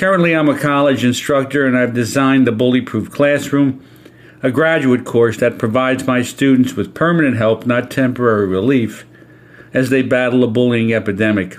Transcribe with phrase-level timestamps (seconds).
[0.00, 3.84] Currently, I'm a college instructor and I've designed the Bully Proof Classroom,
[4.42, 9.04] a graduate course that provides my students with permanent help, not temporary relief,
[9.74, 11.58] as they battle a bullying epidemic.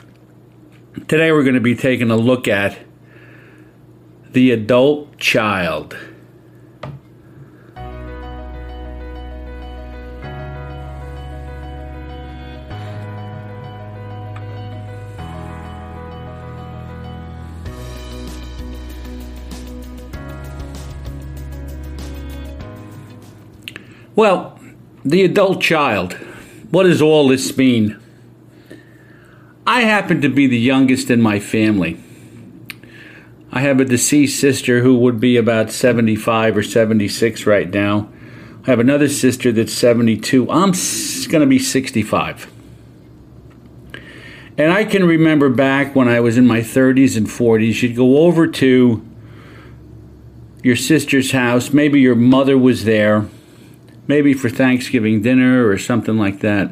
[1.08, 2.80] Today, we're going to be taking a look at
[4.32, 5.96] the adult child.
[24.16, 24.60] Well,
[25.06, 26.14] the adult child.
[26.70, 27.98] What does all this mean?
[29.66, 32.02] I happen to be the youngest in my family.
[33.54, 38.10] I have a deceased sister who would be about 75 or 76 right now.
[38.64, 40.44] I have another sister that's 72.
[40.50, 40.72] I'm
[41.30, 42.52] going to be 65.
[44.58, 48.20] And I can remember back when I was in my 30s and 40s, you'd go
[48.20, 49.06] over to
[50.64, 51.72] your sister's house.
[51.72, 53.28] Maybe your mother was there
[54.12, 56.70] maybe for Thanksgiving dinner or something like that.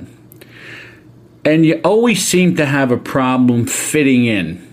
[1.46, 4.68] And you always seem to have a problem fitting in.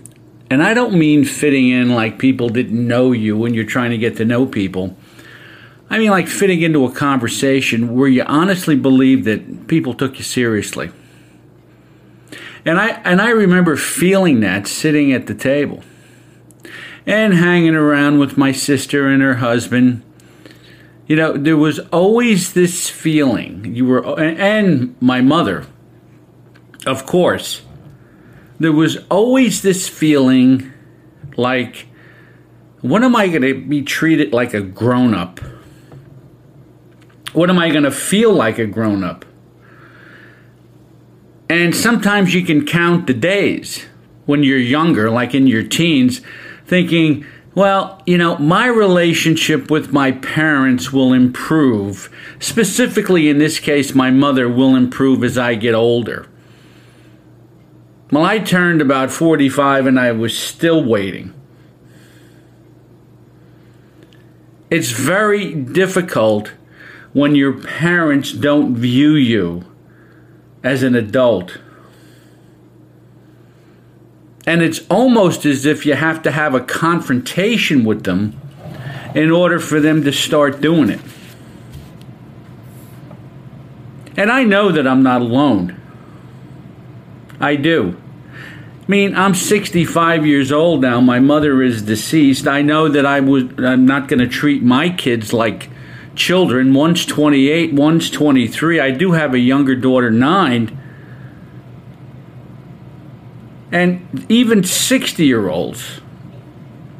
[0.49, 3.97] And I don't mean fitting in like people didn't know you when you're trying to
[3.97, 4.97] get to know people.
[5.89, 10.25] I mean like fitting into a conversation where you honestly believe that people took you
[10.25, 10.91] seriously.
[12.65, 15.83] And I and I remember feeling that sitting at the table
[17.05, 20.03] and hanging around with my sister and her husband
[21.07, 23.73] you know, there was always this feeling.
[23.73, 25.65] You were, and my mother,
[26.85, 27.61] of course,
[28.59, 30.73] there was always this feeling
[31.37, 31.87] like,
[32.81, 35.39] when am I going to be treated like a grown up?
[37.33, 39.25] What am I going to feel like a grown up?
[41.49, 43.85] And sometimes you can count the days
[44.25, 46.21] when you're younger, like in your teens,
[46.65, 47.25] thinking,
[47.57, 52.07] well, you know, my relationship with my parents will improve.
[52.39, 56.27] Specifically, in this case, my mother will improve as I get older.
[58.11, 61.33] Well, I turned about 45 and I was still waiting.
[64.69, 66.53] It's very difficult
[67.11, 69.65] when your parents don't view you
[70.63, 71.57] as an adult
[74.47, 78.39] and it's almost as if you have to have a confrontation with them
[79.13, 81.01] in order for them to start doing it.
[84.15, 85.79] And I know that I'm not alone.
[87.41, 88.01] I do.
[88.33, 91.01] I mean, I'm 65 years old now.
[91.01, 92.47] My mother is deceased.
[92.47, 95.69] I know that I was I'm not going to treat my kids like
[96.15, 96.73] children.
[96.73, 98.79] One's 28, one's 23.
[98.79, 100.76] I do have a younger daughter, 9
[103.71, 106.01] and even 60 year olds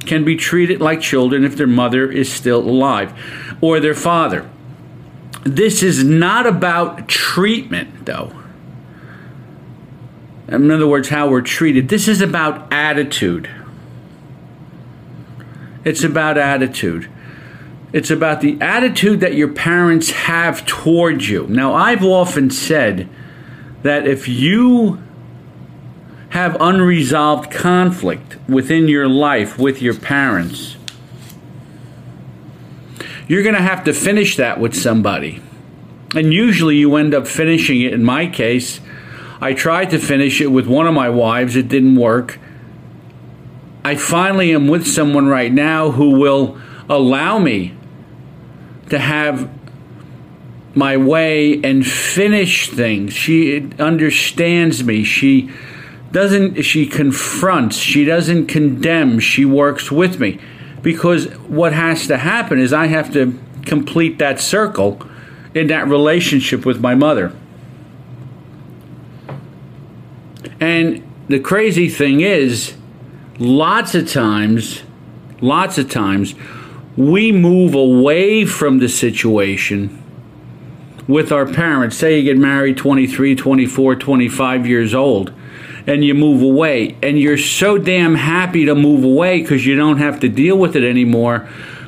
[0.05, 3.13] can be treated like children if their mother is still alive
[3.62, 4.50] or their father.
[5.44, 8.33] This is not about treatment, though.
[10.47, 11.89] In other words, how we're treated.
[11.89, 13.50] This is about attitude.
[15.83, 17.09] It's about attitude.
[17.94, 21.47] It's about the attitude that your parents have towards you.
[21.47, 23.09] Now, I've often said
[23.83, 25.01] that if you
[26.29, 30.75] have unresolved conflict within your life with your parents,
[33.27, 35.41] you're going to have to finish that with somebody.
[36.15, 37.94] And usually you end up finishing it.
[37.94, 38.79] In my case,
[39.41, 42.39] I tried to finish it with one of my wives, it didn't work.
[43.83, 46.59] I finally am with someone right now who will
[46.89, 47.73] allow me
[48.89, 49.50] to have
[50.75, 53.13] my way and finish things.
[53.13, 55.03] She understands me.
[55.03, 55.51] She
[56.18, 60.40] doesn't she confronts, she doesn't condemn, she works with me.
[60.81, 65.00] Because what has to happen is I have to complete that circle
[65.54, 67.36] in that relationship with my mother.
[70.60, 72.75] And the crazy thing is,
[73.38, 74.81] lots of times,
[75.40, 76.34] lots of times,
[76.96, 80.04] we move away from the situation
[81.08, 81.96] with our parents.
[81.96, 85.31] Say you get married 23, 24, 25 years old,
[85.88, 89.98] and you move away, and you're so damn happy to move away because you don't
[89.98, 91.48] have to deal with it anymore.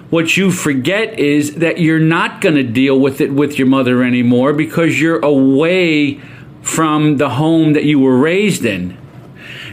[0.10, 4.02] What you forget is that you're not going to deal with it with your mother
[4.02, 6.20] anymore because you're away
[6.62, 8.98] from the home that you were raised in.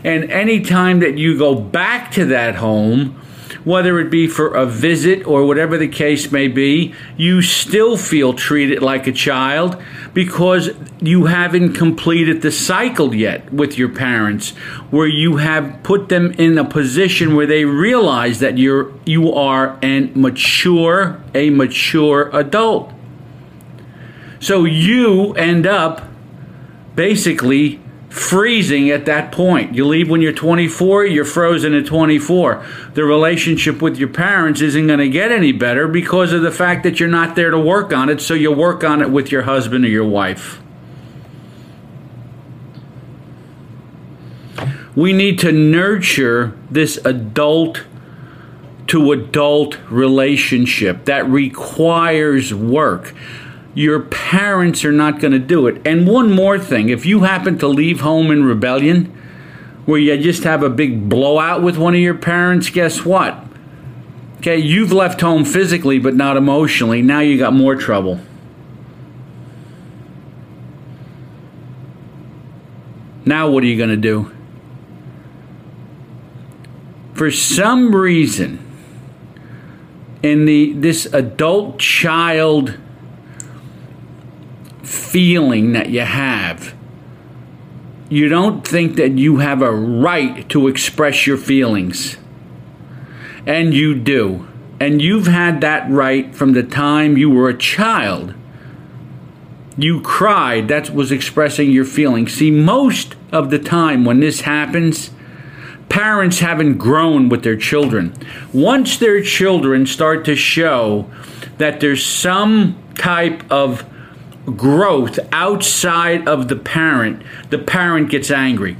[0.05, 3.20] And any time that you go back to that home,
[3.66, 8.32] whether it be for a visit or whatever the case may be, you still feel
[8.32, 9.76] treated like a child
[10.14, 10.70] because
[11.00, 14.50] you haven't completed the cycle yet with your parents
[14.90, 19.76] where you have put them in a position where they realize that you're you are
[19.82, 22.92] an mature a mature adult.
[24.38, 26.02] So you end up
[26.94, 27.80] basically
[28.16, 29.74] freezing at that point.
[29.74, 32.64] You leave when you're 24, you're frozen at 24.
[32.94, 36.82] The relationship with your parents isn't going to get any better because of the fact
[36.84, 39.42] that you're not there to work on it, so you work on it with your
[39.42, 40.60] husband or your wife.
[44.94, 47.84] We need to nurture this adult
[48.86, 53.14] to adult relationship that requires work
[53.76, 55.87] your parents are not going to do it.
[55.87, 59.05] And one more thing if you happen to leave home in rebellion,
[59.84, 63.38] where you just have a big blowout with one of your parents, guess what?
[64.38, 67.02] Okay, you've left home physically but not emotionally.
[67.02, 68.19] Now you got more trouble.
[73.26, 74.32] Now, what are you going to do?
[77.12, 78.58] For some reason,
[80.22, 82.79] in the this adult child
[84.86, 86.74] feeling that you have.
[88.08, 92.16] You don't think that you have a right to express your feelings.
[93.44, 94.46] And you do.
[94.78, 98.34] And you've had that right from the time you were a child.
[99.76, 102.34] You cried, that was expressing your feelings.
[102.34, 105.10] See, most of the time when this happens,
[105.88, 108.14] parents haven't grown with their children.
[108.52, 111.10] Once their children start to show
[111.58, 113.84] that there's some type of
[114.54, 118.76] growth outside of the parent, the parent gets angry.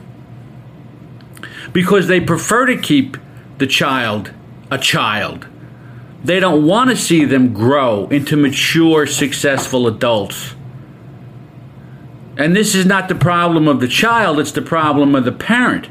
[1.73, 3.17] Because they prefer to keep
[3.59, 4.33] the child
[4.71, 5.47] a child.
[6.25, 10.55] They don't want to see them grow into mature, successful adults.
[12.37, 15.89] And this is not the problem of the child, it's the problem of the parent.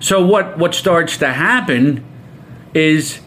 [0.00, 2.04] So what what starts to happen
[2.74, 3.20] is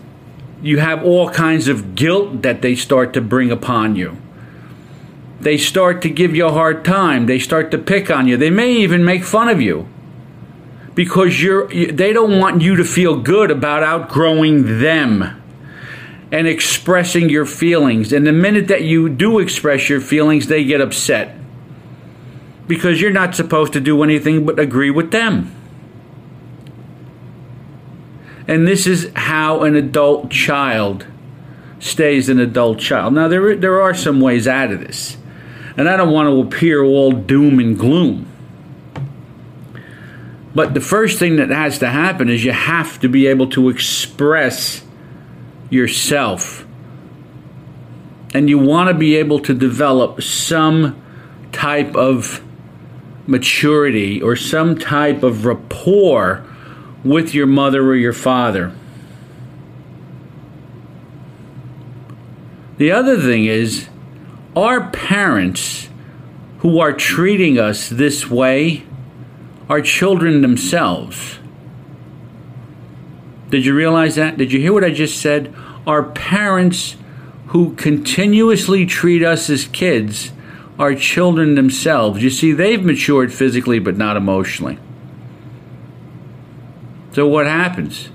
[0.62, 4.18] you have all kinds of guilt that they start to bring upon you.
[5.40, 7.26] They start to give you a hard time.
[7.26, 8.38] They start to pick on you.
[8.38, 9.88] They may even make fun of you
[10.96, 15.42] because you're they don't want you to feel good about outgrowing them
[16.32, 18.12] and expressing your feelings.
[18.12, 21.36] And the minute that you do express your feelings, they get upset
[22.68, 25.54] because you're not supposed to do anything but agree with them.
[28.48, 31.08] And this is how an adult child
[31.80, 33.14] stays an adult child.
[33.14, 35.18] Now, there, there are some ways out of this.
[35.78, 38.32] And I don't want to appear all doom and gloom.
[40.54, 43.70] But the first thing that has to happen is you have to be able to
[43.70, 44.86] express
[45.70, 46.66] yourself.
[48.34, 51.02] And you want to be able to develop some
[51.52, 52.42] type of
[53.28, 56.46] maturity or some type of rapport
[57.06, 58.74] with your mother or your father.
[62.78, 63.88] The other thing is,
[64.56, 65.88] our parents
[66.60, 68.84] who are treating us this way
[69.70, 71.38] are children themselves.
[73.50, 74.38] Did you realize that?
[74.38, 75.54] Did you hear what I just said?
[75.86, 76.98] Our parents
[77.48, 80.32] who continuously treat us as kids
[80.80, 82.24] are children themselves.
[82.24, 84.80] You see, they've matured physically but not emotionally.
[87.16, 88.10] So what happens?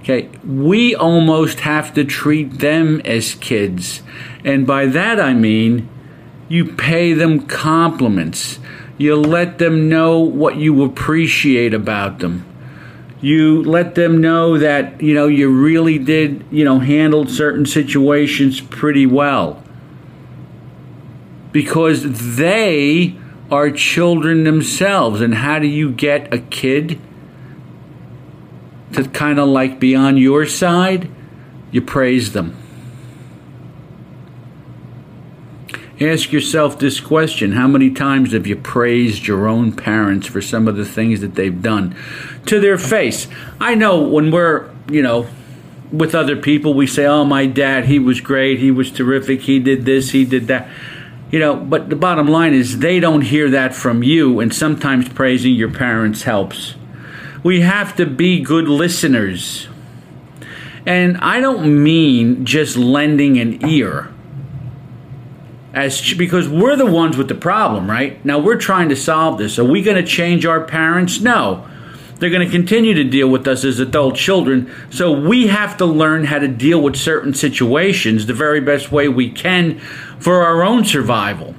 [0.00, 4.02] Okay, we almost have to treat them as kids.
[4.42, 5.86] And by that I mean
[6.48, 8.58] you pay them compliments.
[8.96, 12.46] You let them know what you appreciate about them.
[13.20, 18.62] You let them know that, you know, you really did, you know, handled certain situations
[18.62, 19.62] pretty well.
[21.52, 23.14] Because they
[23.50, 25.20] are children themselves.
[25.20, 26.98] And how do you get a kid
[28.92, 31.10] to kind of like be on your side?
[31.70, 32.56] You praise them.
[36.00, 40.66] Ask yourself this question How many times have you praised your own parents for some
[40.66, 41.96] of the things that they've done
[42.46, 43.28] to their face?
[43.60, 45.28] I know when we're, you know,
[45.92, 49.60] with other people, we say, Oh, my dad, he was great, he was terrific, he
[49.60, 50.68] did this, he did that.
[51.30, 55.08] You know, but the bottom line is they don't hear that from you, and sometimes
[55.08, 56.74] praising your parents helps.
[57.44, 59.68] We have to be good listeners.
[60.86, 64.12] And I don't mean just lending an ear
[65.74, 68.24] as because we're the ones with the problem, right?
[68.24, 69.58] Now we're trying to solve this.
[69.58, 71.20] Are we going to change our parents?
[71.20, 71.68] No.
[72.18, 74.72] They're going to continue to deal with us as adult children.
[74.90, 79.08] So we have to learn how to deal with certain situations the very best way
[79.08, 79.80] we can
[80.20, 81.54] for our own survival.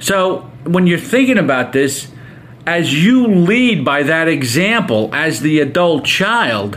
[0.00, 2.10] So when you're thinking about this,
[2.66, 6.76] as you lead by that example as the adult child,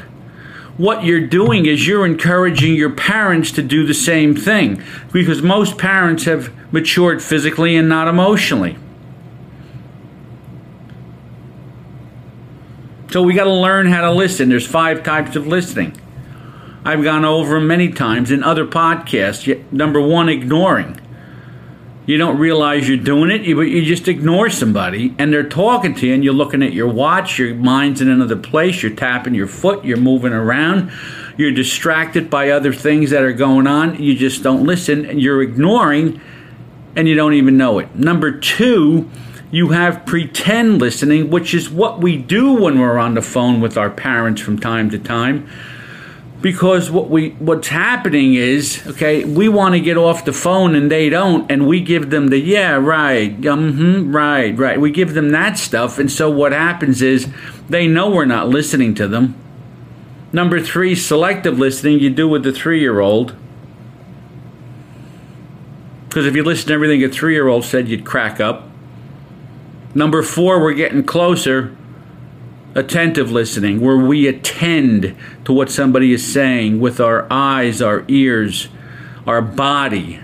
[0.78, 4.82] what you're doing is you're encouraging your parents to do the same thing
[5.12, 8.78] because most parents have matured physically and not emotionally.
[13.12, 14.50] So we got to learn how to listen.
[14.50, 16.00] There's five types of listening.
[16.86, 19.72] I've gone over many times in other podcasts.
[19.72, 21.02] Number one, ignoring
[22.10, 26.08] you don't realize you're doing it, you, you just ignore somebody and they're talking to
[26.08, 29.46] you and you're looking at your watch, your mind's in another place, you're tapping your
[29.46, 30.92] foot, you're moving around,
[31.38, 35.44] you're distracted by other things that are going on, you just don't listen and you're
[35.44, 36.20] ignoring
[36.96, 37.94] and you don't even know it.
[37.94, 39.08] Number two,
[39.52, 43.78] you have pretend listening, which is what we do when we're on the phone with
[43.78, 45.48] our parents from time to time
[46.42, 50.90] because what we what's happening is okay we want to get off the phone and
[50.90, 54.80] they don't and we give them the yeah right mm-hmm, right right.
[54.80, 57.28] We give them that stuff and so what happens is
[57.68, 59.36] they know we're not listening to them.
[60.32, 63.36] Number three selective listening you do with the three-year-old.
[66.08, 68.68] Because if you listen to everything a three-year-old said you'd crack up.
[69.94, 71.76] Number four we're getting closer
[72.80, 78.70] attentive listening, where we attend to what somebody is saying with our eyes, our ears,
[79.28, 80.20] our body.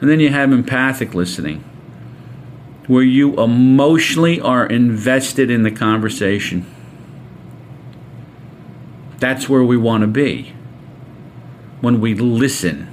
[0.00, 1.64] And then you have empathic listening,
[2.86, 6.66] where you emotionally are invested in the conversation.
[9.18, 10.52] That's where we want to be
[11.80, 12.88] when we listen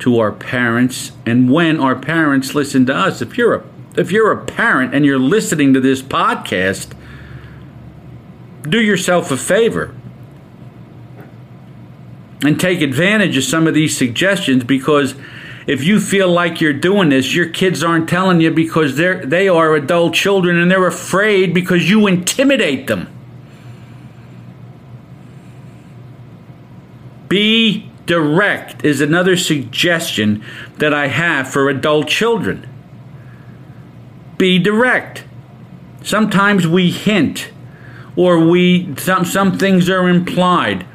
[0.00, 3.20] to our parents and when our parents listen to us.
[3.20, 3.64] If you're a
[3.96, 6.92] if you're a parent and you're listening to this podcast,
[8.62, 9.94] do yourself a favor
[12.42, 15.14] and take advantage of some of these suggestions because
[15.66, 19.48] if you feel like you're doing this, your kids aren't telling you because they're they
[19.48, 23.08] are adult children and they're afraid because you intimidate them.
[27.28, 30.42] Be direct is another suggestion
[30.78, 32.66] that I have for adult children
[34.40, 35.22] be direct.
[36.02, 37.50] Sometimes we hint
[38.16, 40.86] or we some some things are implied.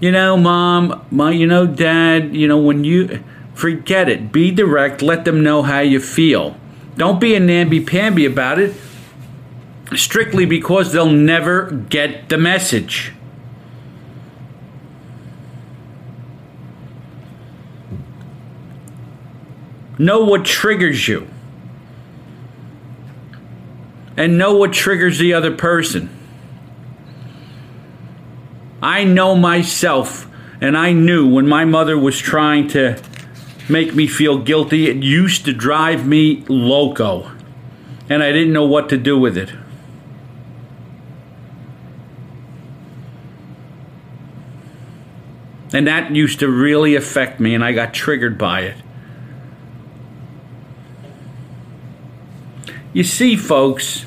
[0.00, 5.00] You know, mom, my you know, dad, you know, when you forget it, be direct,
[5.00, 6.58] let them know how you feel.
[6.98, 8.76] Don't be a namby-pamby about it
[9.96, 13.12] strictly because they'll never get the message.
[19.98, 21.28] Know what triggers you
[24.18, 26.10] and know what triggers the other person.
[28.82, 30.28] I know myself,
[30.60, 33.00] and I knew when my mother was trying to
[33.68, 37.30] make me feel guilty, it used to drive me loco,
[38.08, 39.52] and I didn't know what to do with it.
[45.72, 48.76] And that used to really affect me, and I got triggered by it.
[52.92, 54.06] You see, folks,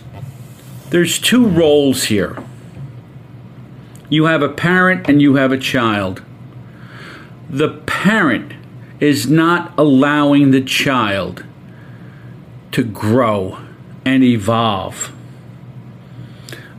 [0.89, 2.43] there's two roles here.
[4.09, 6.23] You have a parent and you have a child.
[7.49, 8.53] The parent
[8.99, 11.45] is not allowing the child
[12.71, 13.59] to grow
[14.03, 15.13] and evolve.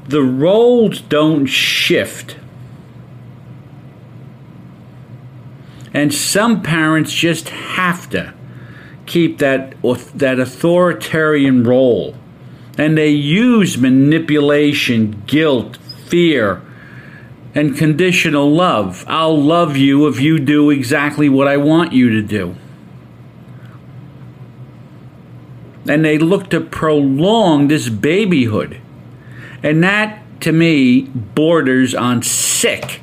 [0.06, 2.36] The roles don't shift.
[5.94, 8.34] And some parents just have to
[9.12, 9.74] keep that
[10.14, 12.14] that authoritarian role
[12.78, 16.62] and they use manipulation, guilt, fear,
[17.54, 19.04] and conditional love.
[19.06, 22.56] I'll love you if you do exactly what I want you to do.
[25.86, 28.80] And they look to prolong this babyhood.
[29.62, 33.01] And that, to me, borders on sick.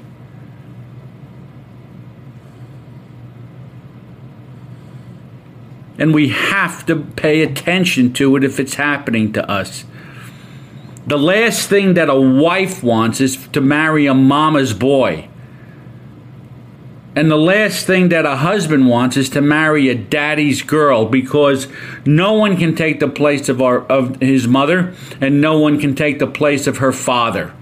[6.00, 9.84] And we have to pay attention to it if it's happening to us.
[11.06, 15.28] The last thing that a wife wants is to marry a mama's boy.
[17.16, 21.68] And the last thing that a husband wants is to marry a daddy's girl because
[22.06, 25.96] no one can take the place of our of his mother and no one can
[25.96, 27.54] take the place of her father.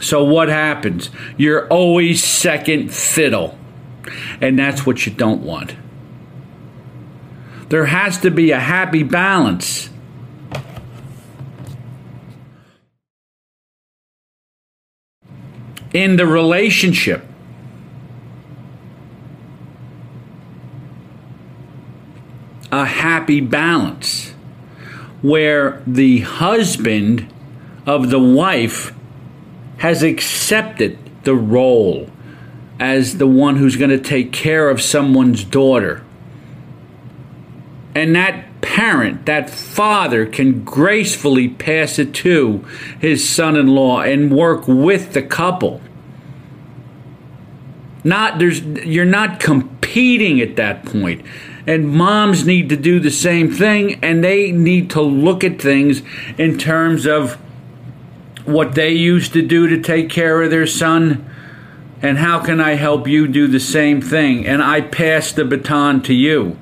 [0.00, 1.10] So what happens?
[1.36, 3.58] You're always second fiddle.
[4.40, 5.74] And that's what you don't want.
[7.70, 9.90] There has to be a happy balance.
[15.92, 17.24] In the relationship.
[22.72, 24.30] A happy balance
[25.22, 27.32] where the husband
[27.86, 28.92] of the wife
[29.78, 32.10] has accepted the role
[32.80, 36.02] as the one who's going to take care of someone's daughter
[37.94, 42.64] and that parent, that father, can gracefully pass it to
[43.00, 45.80] his son in law and work with the couple.
[48.04, 51.22] Not there's you're not competing at that point.
[51.66, 56.02] And moms need to do the same thing and they need to look at things
[56.38, 57.34] in terms of
[58.46, 61.26] what they used to do to take care of their son
[62.02, 66.02] and how can I help you do the same thing and I pass the baton
[66.04, 66.56] to you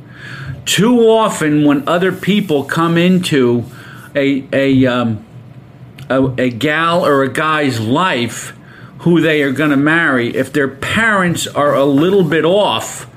[0.69, 3.65] too often when other people come into
[4.15, 5.25] a a um,
[6.11, 8.55] a, a gal or a guy's life
[8.99, 13.08] who they are going to marry, if their parents are a little bit off,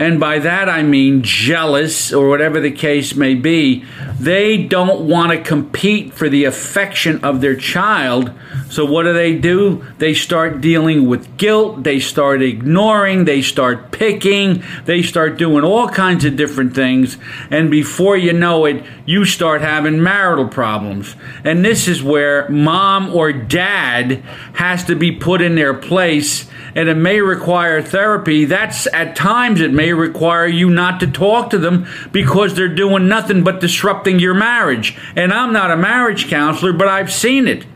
[0.00, 3.84] and by that I mean jealous or whatever the case may be,
[4.18, 8.32] they don't want to compete for the affection of their child.
[8.70, 9.84] So, what do they do?
[9.98, 15.90] They start dealing with guilt, they start ignoring, they start picking, they start doing all
[15.90, 17.18] kinds of different things.
[17.50, 21.14] And before you know it, you start having marital problems.
[21.44, 24.22] And this is where mom or dad
[24.54, 28.44] has to be put in their place and it may require therapy.
[28.44, 33.08] That's at times it may require you not to talk to them because they're doing
[33.08, 34.96] nothing but disrupting your marriage.
[35.16, 37.66] And I'm not a marriage counselor, but I've seen it.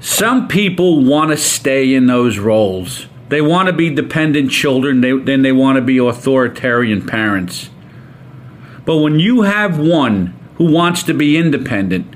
[0.00, 3.06] Some people want to stay in those roles.
[3.34, 7.68] They want to be dependent children, they, then they want to be authoritarian parents.
[8.84, 12.14] But when you have one who wants to be independent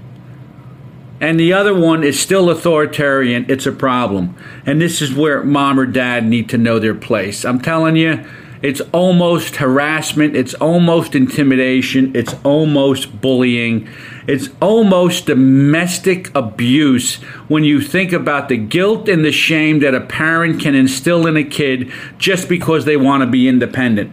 [1.21, 4.37] and the other one is still authoritarian, it's a problem.
[4.65, 7.45] And this is where mom or dad need to know their place.
[7.45, 8.25] I'm telling you,
[8.63, 13.89] it's almost harassment, it's almost intimidation, it's almost bullying,
[14.29, 17.15] it's almost domestic abuse
[17.49, 21.35] when you think about the guilt and the shame that a parent can instill in
[21.39, 24.13] a kid just because they want to be independent.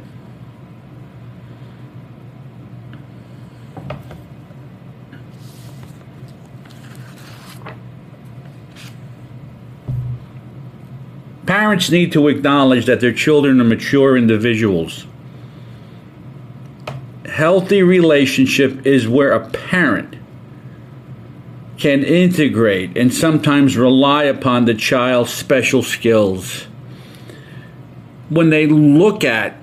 [11.45, 15.06] Parents need to acknowledge that their children are mature individuals.
[17.35, 20.15] Healthy relationship is where a parent
[21.77, 26.61] can integrate and sometimes rely upon the child's special skills.
[28.29, 29.57] When they look at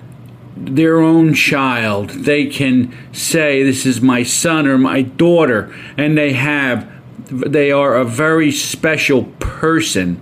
[0.55, 6.33] their own child, they can say, This is my son or my daughter, and they
[6.33, 6.87] have,
[7.25, 10.21] they are a very special person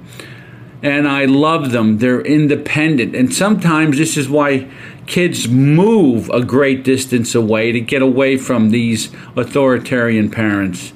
[0.83, 1.99] and I love them.
[1.99, 3.15] They're independent.
[3.15, 4.69] And sometimes this is why
[5.11, 10.93] kids move a great distance away to get away from these authoritarian parents.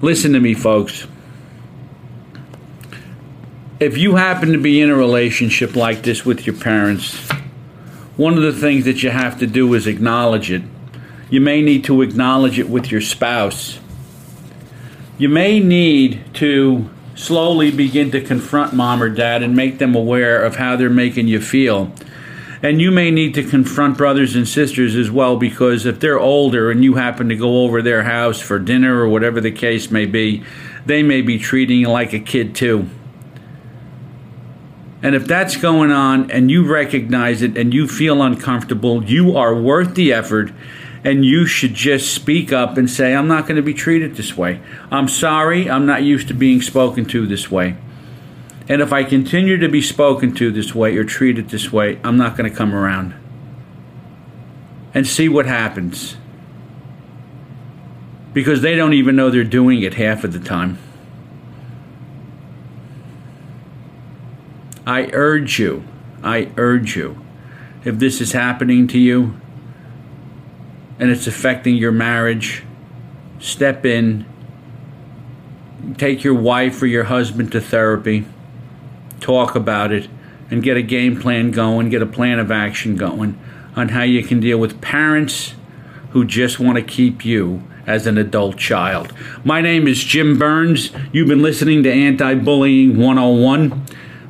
[0.00, 1.06] Listen to me, folks.
[3.78, 7.18] If you happen to be in a relationship like this with your parents,
[8.16, 10.62] one of the things that you have to do is acknowledge it.
[11.28, 13.78] You may need to acknowledge it with your spouse.
[15.18, 20.42] You may need to slowly begin to confront mom or dad and make them aware
[20.42, 21.92] of how they're making you feel.
[22.62, 26.70] And you may need to confront brothers and sisters as well because if they're older
[26.70, 30.06] and you happen to go over their house for dinner or whatever the case may
[30.06, 30.42] be,
[30.84, 32.88] they may be treating you like a kid too.
[35.02, 39.54] And if that's going on and you recognize it and you feel uncomfortable, you are
[39.54, 40.52] worth the effort
[41.04, 44.36] and you should just speak up and say, I'm not going to be treated this
[44.36, 44.60] way.
[44.90, 47.76] I'm sorry, I'm not used to being spoken to this way.
[48.68, 52.18] And if I continue to be spoken to this way or treated this way, I'm
[52.18, 53.14] not going to come around.
[54.92, 56.16] And see what happens.
[58.34, 60.78] Because they don't even know they're doing it half of the time.
[64.86, 65.84] I urge you,
[66.22, 67.22] I urge you,
[67.84, 69.38] if this is happening to you
[70.98, 72.64] and it's affecting your marriage,
[73.38, 74.24] step in,
[75.96, 78.24] take your wife or your husband to therapy,
[79.20, 80.08] talk about it,
[80.50, 83.38] and get a game plan going, get a plan of action going
[83.76, 85.54] on how you can deal with parents
[86.10, 89.12] who just want to keep you as an adult child.
[89.44, 90.90] My name is Jim Burns.
[91.12, 93.86] You've been listening to Anti Bullying 101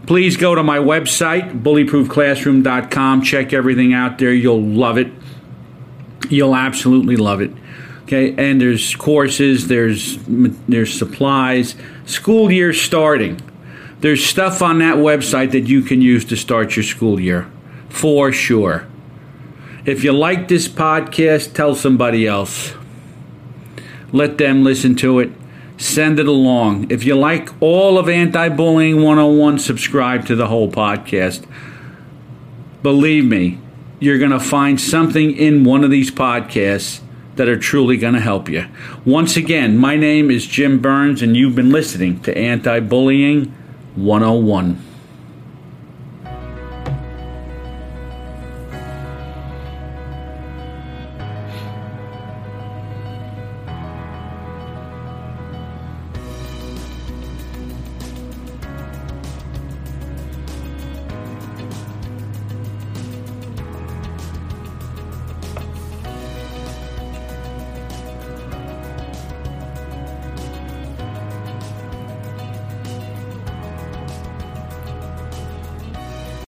[0.09, 3.22] please go to my website, bullyproofclassroom.com.
[3.22, 4.33] Check everything out there.
[4.33, 5.12] You'll love it.
[6.31, 7.51] You'll absolutely love it.
[8.05, 10.18] Okay, and there's courses, there's
[10.66, 11.74] there's supplies.
[12.07, 13.38] School year starting.
[14.01, 17.51] There's stuff on that website that you can use to start your school year,
[17.89, 18.87] for sure.
[19.85, 22.75] If you like this podcast, tell somebody else.
[24.13, 25.33] Let them listen to it
[25.79, 26.91] send it along.
[26.91, 31.47] If you like all of Anti Bullying 101, subscribe to the whole podcast.
[32.83, 33.59] Believe me,
[34.01, 37.01] you're going to find something in one of these podcasts
[37.37, 38.67] that are truly going to help you.
[39.05, 43.55] Once again, my name is Jim Burns, and you've been listening to Anti Bullying
[43.99, 44.88] 101.